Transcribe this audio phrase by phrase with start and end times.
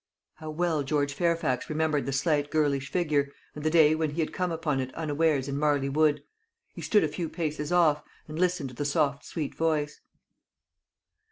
[0.37, 4.33] How well George Fairfax remembered the slight girlish figure, and the day when he had
[4.33, 6.23] come upon it unawares in Marley Wood!
[6.73, 10.01] He stood a few paces off, and listened to the soft sweet voice.